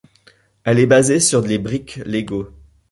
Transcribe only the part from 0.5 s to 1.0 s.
Il est